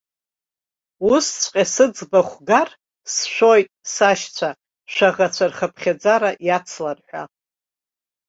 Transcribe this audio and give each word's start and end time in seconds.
Усҵәҟьа 1.13 1.63
сыӡбахә 1.73 2.35
гар, 2.47 2.69
сшәоит, 3.13 3.67
сашьцәа, 3.93 4.49
шәаӷацәа 4.93 5.45
рхыԥхьаӡара 5.51 6.31
иацлар 6.47 6.99
ҳәа. 7.07 7.23